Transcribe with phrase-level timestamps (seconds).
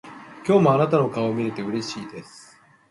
[0.47, 2.59] 今日もあなたの顔を見れてうれしいです。